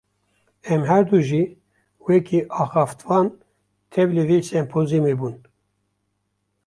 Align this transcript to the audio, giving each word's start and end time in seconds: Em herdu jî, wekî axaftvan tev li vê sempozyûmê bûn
Em 0.73 0.81
herdu 0.89 1.19
jî, 1.27 1.43
wekî 2.05 2.41
axaftvan 2.61 3.27
tev 3.93 4.07
li 4.15 4.23
vê 4.29 4.39
sempozyûmê 4.51 5.13
bûn 5.19 5.35